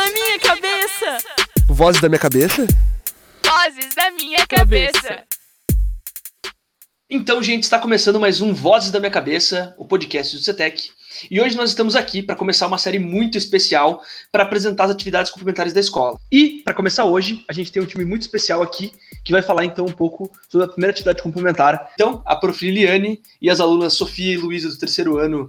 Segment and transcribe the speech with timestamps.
[0.00, 1.18] da minha cabeça.
[1.68, 2.66] Vozes da minha cabeça?
[3.44, 5.24] Vozes da minha cabeça.
[7.10, 10.90] Então, gente, está começando mais um Vozes da Minha Cabeça, o podcast do CETEC.
[11.30, 14.02] E hoje nós estamos aqui para começar uma série muito especial
[14.32, 16.18] para apresentar as atividades complementares da escola.
[16.32, 18.92] E, para começar hoje, a gente tem um time muito especial aqui
[19.22, 21.90] que vai falar então um pouco sobre a primeira atividade complementar.
[21.94, 22.64] Então, a Prof.
[22.64, 25.48] Liliane e as alunas Sofia e Luísa do terceiro ano,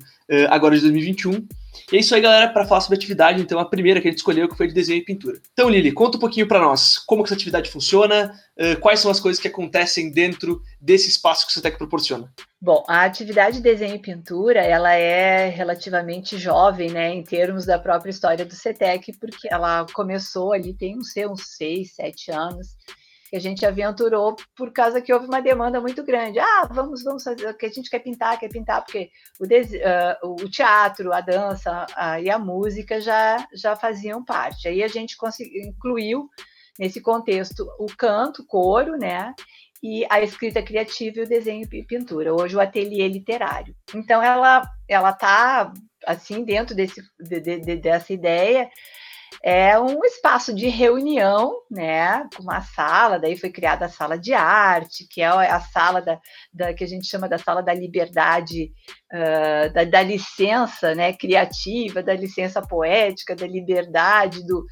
[0.49, 1.47] agora de 2021.
[1.91, 4.19] E é isso aí, galera, para falar sobre atividade, então a primeira que a gente
[4.19, 5.41] escolheu que foi de desenho e pintura.
[5.51, 9.11] Então, Lili, conta um pouquinho para nós como que essa atividade funciona, eh, quais são
[9.11, 12.31] as coisas que acontecem dentro desse espaço que o CETEC proporciona.
[12.61, 17.77] Bom, a atividade de desenho e pintura, ela é relativamente jovem, né, em termos da
[17.79, 22.67] própria história do CETEC, porque ela começou ali, tem uns, uns seis, sete anos,
[23.31, 26.37] que a gente aventurou por causa que houve uma demanda muito grande.
[26.37, 30.49] Ah, vamos, vamos fazer, que a gente quer pintar, quer pintar, porque o, uh, o
[30.49, 31.85] teatro, a dança
[32.21, 34.67] e a música já, já faziam parte.
[34.67, 35.15] Aí a gente
[35.65, 36.29] incluiu
[36.77, 39.33] nesse contexto o canto, coro, né?
[39.83, 42.33] e a escrita criativa e o desenho e pintura.
[42.33, 43.75] Hoje o ateliê literário.
[43.95, 45.73] Então ela ela tá
[46.05, 48.69] assim dentro desse de, de, dessa ideia
[49.43, 54.33] é um espaço de reunião, né, com uma sala, daí foi criada a sala de
[54.33, 56.19] arte, que é a sala da,
[56.53, 58.71] da que a gente chama da sala da liberdade,
[59.13, 64.65] uh, da, da, licença, né, criativa, da licença poética, da liberdade, do,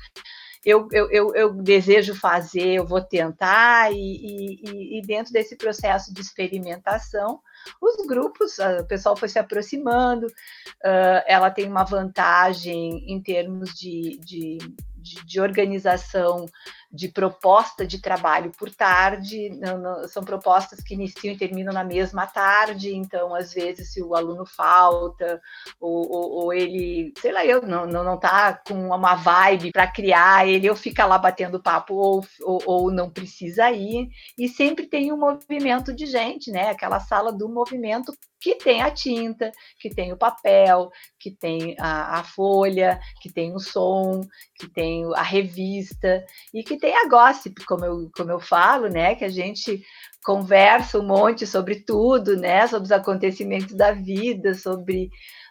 [0.65, 6.13] eu, eu, eu, eu, desejo fazer, eu vou tentar, e, e, e, dentro desse processo
[6.13, 7.39] de experimentação,
[7.81, 14.19] os grupos, o pessoal foi se aproximando, uh, ela tem uma vantagem em termos de,
[14.19, 14.57] de,
[14.97, 16.45] de, de organização
[16.91, 21.83] de proposta de trabalho por tarde, não, não, são propostas que iniciam e terminam na
[21.83, 25.39] mesma tarde, então, às vezes, se o aluno falta,
[25.79, 29.85] ou, ou, ou ele, sei lá, eu não, não, não tá com uma vibe para
[29.85, 34.87] criar, ele ou fica lá batendo papo, ou, ou, ou, não precisa ir, e sempre
[34.87, 36.69] tem um movimento de gente, né?
[36.69, 40.89] Aquela sala do movimento que tem a tinta, que tem o papel,
[41.19, 44.21] que tem a, a folha, que tem o som,
[44.55, 49.15] que tem a revista, e que tem a gossip, como eu, como eu falo, né?
[49.15, 49.83] Que a gente
[50.23, 52.67] conversa um monte sobre tudo, né?
[52.67, 55.09] Sobre os acontecimentos da vida, sobre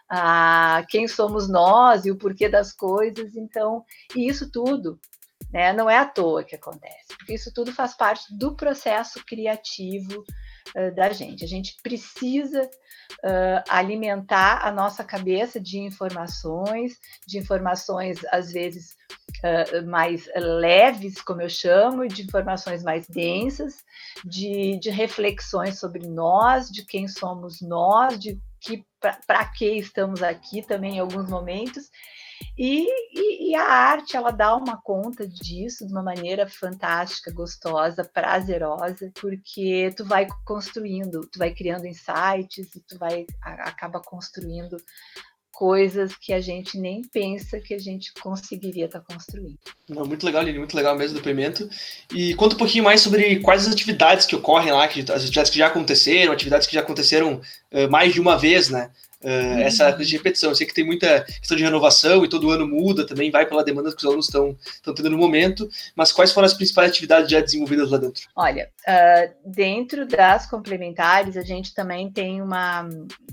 [0.09, 3.35] ah, quem somos nós e o porquê das coisas.
[3.35, 3.83] Então,
[4.15, 4.99] e isso tudo,
[5.51, 5.71] né?
[5.73, 10.23] Não é à toa que acontece, porque isso tudo faz parte do processo criativo
[10.75, 11.43] uh, da gente.
[11.43, 16.97] A gente precisa uh, alimentar a nossa cabeça de informações,
[17.27, 18.95] de informações às vezes
[19.43, 23.75] uh, mais leves, como eu chamo, de informações mais densas,
[24.25, 30.61] de, de reflexões sobre nós, de quem somos nós, de que para que estamos aqui
[30.61, 31.89] também em alguns momentos.
[32.57, 38.03] E, e, e, a arte ela dá uma conta disso de uma maneira fantástica, gostosa,
[38.03, 44.77] prazerosa, porque tu vai construindo, tu vai criando insights e tu vai acaba construindo
[45.59, 49.57] coisas que a gente nem pensa que a gente conseguiria estar tá construindo.
[49.89, 51.69] Não, muito legal, Lili, muito legal mesmo o depoimento.
[52.15, 55.51] E conta um pouquinho mais sobre quais as atividades que ocorrem lá, que, as atividades
[55.51, 57.41] que já aconteceram, atividades que já aconteceram
[57.73, 58.89] uh, mais de uma vez, né?
[59.21, 60.49] Uh, essa coisa de repetição.
[60.49, 63.61] Eu sei que tem muita questão de renovação e todo ano muda também, vai pela
[63.61, 64.55] demanda que os alunos estão
[64.95, 68.23] tendo no momento, mas quais foram as principais atividades já desenvolvidas lá dentro?
[68.33, 72.87] Olha, uh, dentro das complementares, a gente também tem uma,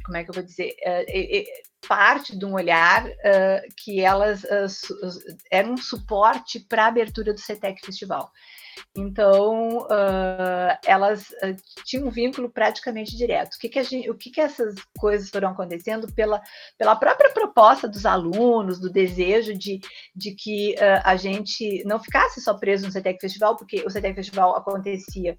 [0.05, 4.67] como é que eu vou dizer, uh, parte de um olhar uh, que elas uh,
[5.51, 8.31] eram um suporte para a abertura do CETEC Festival.
[8.97, 13.55] Então, uh, elas uh, tinham um vínculo praticamente direto.
[13.55, 16.43] O que, que, gente, o que, que essas coisas foram acontecendo pela,
[16.79, 19.81] pela própria proposta dos alunos, do desejo de,
[20.15, 24.15] de que uh, a gente não ficasse só preso no CETEC Festival, porque o CETEC
[24.15, 25.39] Festival acontecia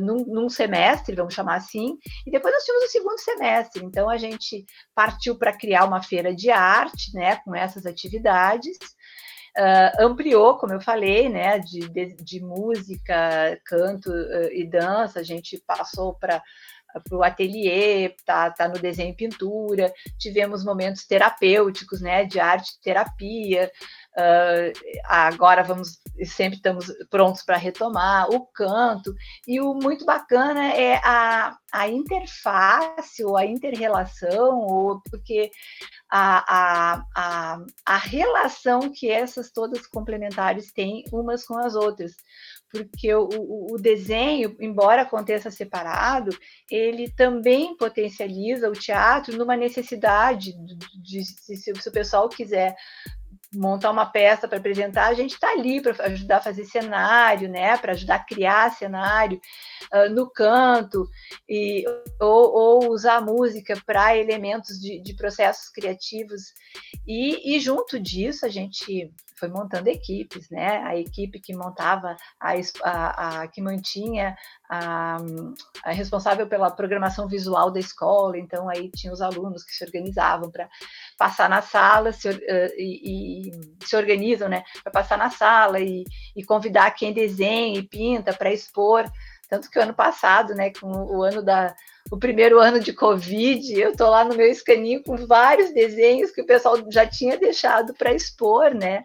[0.00, 3.84] num, num, semestre, vamos chamar assim, e depois nós tínhamos o segundo semestre.
[3.84, 4.64] Então, a gente
[4.94, 8.78] partiu para criar uma feira de arte, né, com essas atividades,
[9.56, 15.22] Uh, ampliou, como eu falei, né, de, de, de música, canto uh, e dança, a
[15.22, 16.42] gente passou para
[17.02, 22.80] para o ateliê, tá, tá no desenho e pintura, tivemos momentos terapêuticos, né, de arte
[22.80, 23.70] terapia,
[24.16, 24.72] uh,
[25.04, 29.14] agora vamos, sempre estamos prontos para retomar, o canto,
[29.46, 35.50] e o muito bacana é a, a interface, ou a interrelação, ou porque
[36.10, 42.12] a, a, a, a relação que essas todas complementares têm umas com as outras.
[42.70, 43.28] Porque o,
[43.72, 46.36] o, desenho, embora aconteça separado,
[46.68, 52.74] ele também potencializa o teatro numa necessidade de, de, de se, se o pessoal quiser
[53.54, 57.76] montar uma peça para apresentar, a gente está ali para ajudar a fazer cenário, né?
[57.76, 59.40] Para ajudar a criar cenário
[59.92, 61.08] uh, no canto,
[61.48, 61.84] e,
[62.20, 66.42] ou, ou usar a música para elementos de, de, processos criativos.
[67.06, 70.82] E, e junto disso, a gente foi montando equipes, né?
[70.84, 72.52] A equipe que montava, a,
[72.82, 74.36] a, a que mantinha
[74.68, 75.16] a,
[75.84, 80.50] a, responsável pela programação visual da escola, então aí tinha os alunos que se organizavam
[80.50, 80.68] para
[81.18, 82.40] passar na sala se, uh,
[82.76, 84.64] e, e, se organizam, né?
[84.82, 86.04] Para passar na sala e,
[86.36, 89.04] e convidar quem desenha e pinta para expor.
[89.48, 91.74] Tanto que o ano passado, né, com o ano da
[92.10, 96.42] o primeiro ano de Covid, eu estou lá no meu escaninho com vários desenhos que
[96.42, 99.04] o pessoal já tinha deixado para expor, né?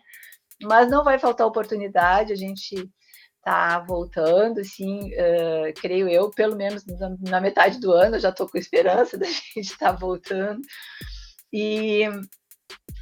[0.64, 2.90] Mas não vai faltar oportunidade, a gente
[3.38, 8.48] está voltando, assim, uh, creio eu, pelo menos na, na metade do ano, já estou
[8.48, 10.62] com esperança da gente estar tá voltando.
[11.52, 12.04] E,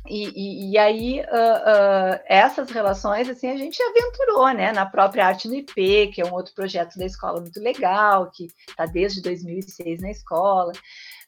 [0.07, 5.47] e, e aí, uh, uh, essas relações, assim, a gente aventurou, né, na própria Arte
[5.47, 10.01] no IP, que é um outro projeto da escola muito legal, que está desde 2006
[10.01, 10.71] na escola.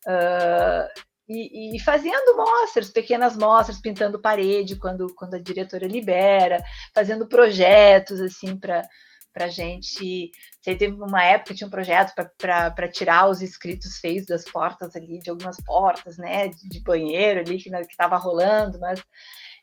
[0.07, 7.27] Uh, e, e, fazendo mostras, pequenas mostras, pintando parede quando, quando a diretora libera, fazendo
[7.27, 8.83] projetos assim para
[9.31, 10.31] para gente.
[10.59, 15.19] Você teve uma época tinha um projeto para tirar os escritos feios das portas ali,
[15.19, 19.01] de algumas portas, né, de, de banheiro ali que estava rolando, mas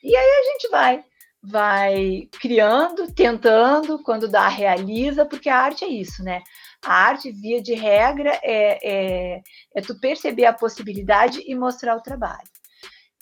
[0.02, 1.04] e aí a gente vai
[1.42, 6.42] vai criando, tentando, quando dá, realiza, porque a arte é isso, né?
[6.84, 9.42] A arte, via de regra, é, é,
[9.74, 12.48] é tu perceber a possibilidade e mostrar o trabalho.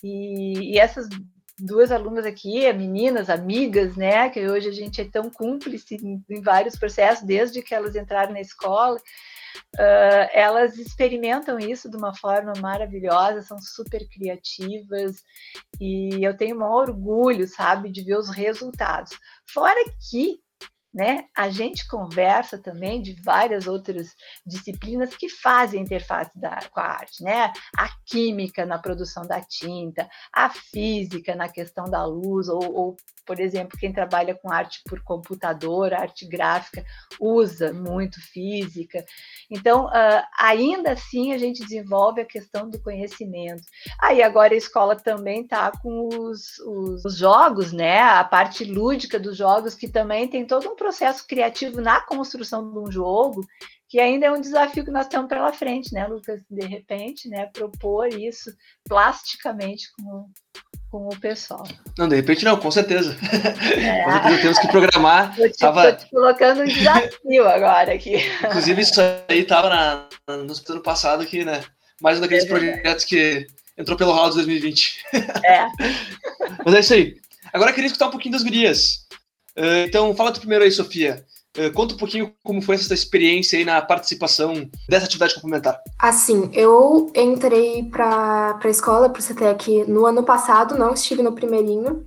[0.03, 1.09] E, e essas
[1.59, 6.41] duas alunas aqui, meninas, amigas, né, que hoje a gente é tão cúmplice em, em
[6.41, 12.53] vários processos, desde que elas entraram na escola, uh, elas experimentam isso de uma forma
[12.61, 15.23] maravilhosa, são super criativas,
[15.81, 19.17] e eu tenho um orgulho, sabe, de ver os resultados.
[19.49, 20.41] Fora que
[20.95, 21.25] né?
[21.37, 24.15] A gente conversa também de várias outras
[24.47, 27.53] disciplinas que fazem interface da, com a arte, né?
[27.77, 32.97] A química na produção da tinta, a física na questão da luz, ou, ou
[33.27, 36.85] por exemplo, quem trabalha com arte por computador, arte gráfica,
[37.21, 39.05] usa muito física.
[39.51, 43.63] Então, uh, ainda assim, a gente desenvolve a questão do conhecimento.
[44.01, 48.01] Aí, ah, agora a escola também está com os, os, os, jogos, né?
[48.01, 52.79] A parte lúdica dos jogos, que também tem todo um processo criativo na construção de
[52.79, 53.45] um jogo,
[53.89, 56.43] que ainda é um desafio que nós temos pela frente, né, Lucas?
[56.51, 58.51] De repente, né, propor isso
[58.87, 60.29] plasticamente com,
[60.95, 61.67] com o pessoal.
[61.99, 63.17] Não, de repente não, com certeza.
[63.75, 64.05] É.
[64.05, 65.33] com certeza temos que programar.
[65.35, 65.93] Estou te, tava...
[65.93, 68.17] te, colocando um desafio agora aqui.
[68.47, 71.65] Inclusive, isso aí estava no ano passado aqui, né?
[72.01, 73.45] Mais um daqueles é projetos que
[73.77, 75.05] entrou pelo Hall de 2020.
[75.45, 75.67] É.
[76.65, 77.17] Mas é isso aí.
[77.53, 79.07] Agora eu queria escutar um pouquinho das gurias.
[79.57, 81.25] Uh, então, fala tu primeiro aí, Sofia.
[81.57, 85.81] Uh, conta um pouquinho como foi essa experiência aí na participação dessa atividade complementar.
[85.99, 91.33] Assim, eu entrei para a escola, para o CETEC, no ano passado, não estive no
[91.33, 92.05] primeirinho.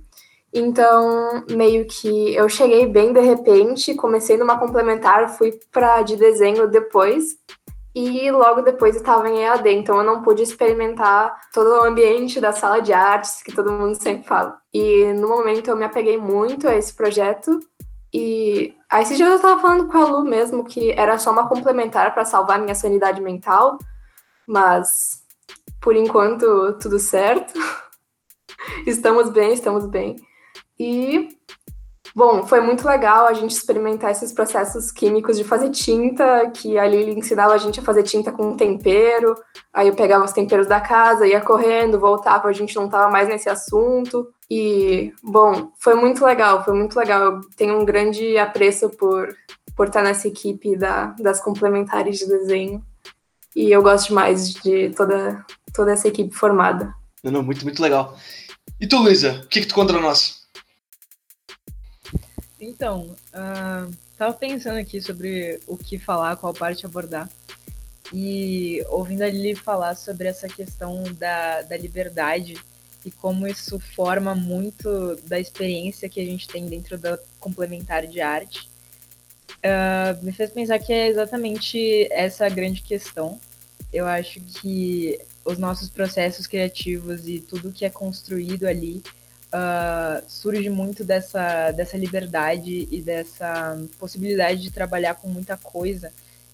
[0.52, 6.66] Então, meio que eu cheguei bem de repente, comecei numa complementar, fui para de desenho
[6.68, 7.36] depois,
[7.94, 12.40] e logo depois eu estava em EAD, então eu não pude experimentar todo o ambiente
[12.40, 14.56] da sala de artes que todo mundo sempre fala.
[14.72, 17.58] E no momento eu me apeguei muito a esse projeto
[18.14, 21.48] e aí esse dia eu estava falando com a Lu mesmo que era só uma
[21.48, 23.78] complementar para salvar minha sanidade mental,
[24.46, 25.22] mas
[25.80, 27.52] por enquanto tudo certo.
[28.86, 30.16] estamos bem, estamos bem.
[30.78, 31.28] E
[32.18, 36.84] bom, foi muito legal a gente experimentar esses processos químicos de fazer tinta, que a
[36.84, 39.36] Lili ensinava a gente a fazer tinta com tempero.
[39.72, 43.28] Aí eu pegava os temperos da casa, ia correndo, voltava, a gente não estava mais
[43.28, 44.28] nesse assunto.
[44.50, 47.22] E, bom, foi muito legal, foi muito legal.
[47.22, 49.32] Eu tenho um grande apreço por,
[49.76, 52.82] por estar nessa equipe da, das complementares de desenho.
[53.54, 56.92] E eu gosto demais de toda, toda essa equipe formada.
[57.22, 58.16] Não, não, muito, muito legal.
[58.80, 60.47] E tu, Luísa, o que, que tu conta pra nós?
[62.60, 67.28] Então, uh, tava pensando aqui sobre o que falar, qual parte abordar.
[68.12, 72.56] E ouvindo a Lili falar sobre essa questão da, da liberdade
[73.04, 78.20] e como isso forma muito da experiência que a gente tem dentro da complementar de
[78.20, 78.68] arte,
[79.58, 83.38] uh, me fez pensar que é exatamente essa a grande questão.
[83.92, 89.02] Eu acho que os nossos processos criativos e tudo que é construído ali
[89.52, 96.12] uh, surge muito dessa, dessa liberdade e dessa possibilidade de trabalhar com muita coisa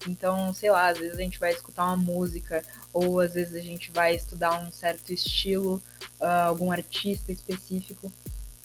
[0.08, 3.60] então, sei lá, às vezes a gente vai escutar uma música, ou às vezes a
[3.60, 5.82] gente vai estudar um certo estilo,
[6.20, 8.12] uh, algum artista específico.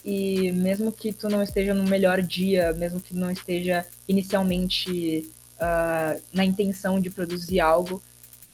[0.04, 6.22] e mesmo que tu não esteja no melhor dia, mesmo que não esteja inicialmente uh,
[6.34, 8.02] na intenção de produzir algo,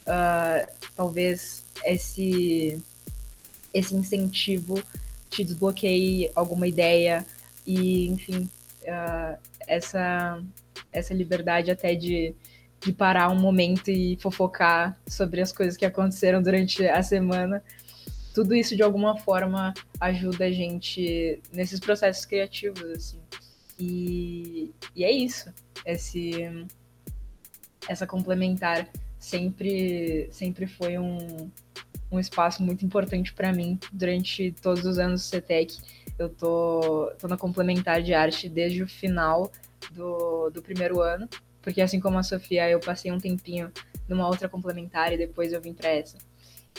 [0.07, 2.81] uh, talvez esse,
[3.73, 4.81] esse incentivo
[5.29, 7.25] te desbloqueie alguma ideia
[7.65, 8.49] e, enfim,
[8.83, 10.41] uh, essa,
[10.91, 12.35] essa liberdade até de,
[12.79, 17.63] de parar um momento e fofocar sobre as coisas que aconteceram durante a semana.
[18.33, 23.19] Tudo isso, de alguma forma, ajuda a gente nesses processos criativos, assim.
[23.79, 25.51] E, e é isso.
[25.85, 26.65] Esse,
[27.87, 31.49] essa complementar sempre, sempre foi um,
[32.15, 35.77] um espaço muito importante para mim durante todos os anos do CETEC.
[36.17, 39.51] Eu tô, tô na complementar de arte desde o final
[39.91, 41.27] do, do primeiro ano,
[41.61, 43.71] porque assim como a Sofia, eu passei um tempinho
[44.07, 46.17] numa outra complementar e depois eu vim para essa.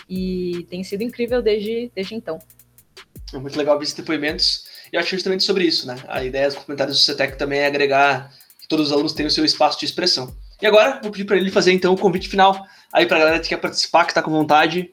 [0.09, 2.39] E tem sido incrível desde, desde então.
[3.33, 4.65] É muito legal ver esses depoimentos.
[4.93, 5.97] E eu acho justamente sobre isso, né?
[6.07, 9.31] A ideia dos comentários do CETEC também é agregar que todos os alunos tenham o
[9.31, 10.35] seu espaço de expressão.
[10.61, 13.41] E agora, vou pedir para ele fazer então o convite final aí para a galera
[13.41, 14.91] que quer participar, que está com vontade.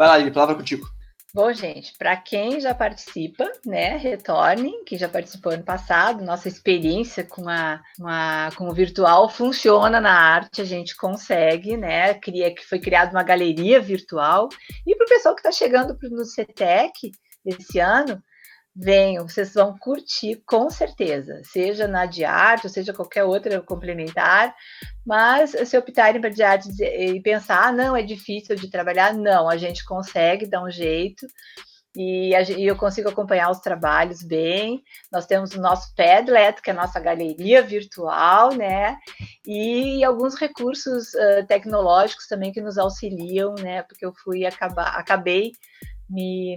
[0.00, 0.88] Vai lá, Lili, palavra contigo.
[1.34, 7.22] Bom, gente, para quem já participa, né, retornem, quem já participou ano passado, nossa experiência
[7.22, 12.66] com, a, a, com o virtual funciona na arte, a gente consegue, né, cria, que
[12.66, 14.48] foi criada uma galeria virtual,
[14.86, 17.12] e para o pessoal que está chegando no CETEC
[17.44, 18.22] esse ano,
[18.74, 24.54] venham, vocês vão curtir com certeza, seja na de arte, ou seja qualquer outra complementar,
[25.04, 29.48] mas se optarem para de arte e pensar, ah, não, é difícil de trabalhar, não,
[29.48, 31.26] a gente consegue dar um jeito,
[31.96, 32.32] e,
[32.64, 34.82] eu consigo acompanhar os trabalhos bem.
[35.10, 38.96] Nós temos o nosso Padlet, que é a nossa galeria virtual, né?
[39.44, 43.82] E alguns recursos uh, tecnológicos também que nos auxiliam, né?
[43.82, 45.50] Porque eu fui acabar, acabei
[46.08, 46.54] me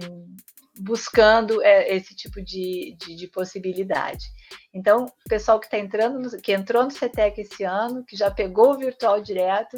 [0.78, 4.24] buscando é, esse tipo de, de, de, possibilidade.
[4.72, 8.30] Então, o pessoal que está entrando, no, que entrou no CETEC esse ano, que já
[8.30, 9.76] pegou o virtual direto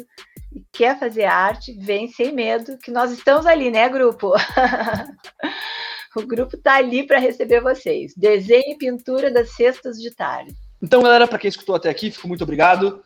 [0.51, 4.33] e quer fazer arte, vem sem medo, que nós estamos ali, né, grupo?
[6.15, 8.13] o grupo está ali para receber vocês.
[8.15, 10.55] Desenho e pintura das sextas de tarde.
[10.81, 13.03] Então, galera, para quem escutou até aqui, fico muito obrigado.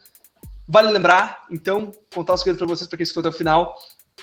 [0.67, 3.75] Vale lembrar, então, contar o segredo para vocês, para quem escutou até o final.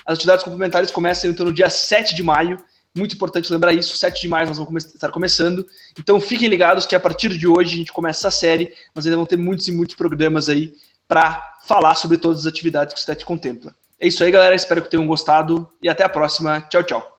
[0.05, 2.57] As atividades complementares começam então no dia 7 de maio
[2.99, 3.97] muito importante lembrar isso.
[3.97, 5.65] 7 de maio nós vamos estar começando.
[5.97, 8.73] Então fiquem ligados que a partir de hoje a gente começa essa série.
[8.93, 10.73] Nós ainda vamos ter muitos e muitos programas aí
[11.07, 13.73] para falar sobre todas as atividades que o STET contempla.
[13.99, 14.55] É isso aí, galera.
[14.55, 16.61] Espero que tenham gostado e até a próxima.
[16.69, 17.18] Tchau, tchau.